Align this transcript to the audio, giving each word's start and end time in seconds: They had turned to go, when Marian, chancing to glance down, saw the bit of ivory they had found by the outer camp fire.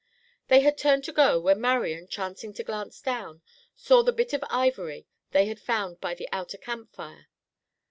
They 0.47 0.61
had 0.61 0.79
turned 0.79 1.03
to 1.03 1.13
go, 1.13 1.39
when 1.39 1.61
Marian, 1.61 2.07
chancing 2.07 2.53
to 2.55 2.63
glance 2.63 2.99
down, 3.01 3.43
saw 3.75 4.01
the 4.01 4.11
bit 4.11 4.33
of 4.33 4.43
ivory 4.49 5.05
they 5.29 5.45
had 5.45 5.59
found 5.59 6.01
by 6.01 6.15
the 6.15 6.27
outer 6.31 6.57
camp 6.57 6.91
fire. 6.91 7.27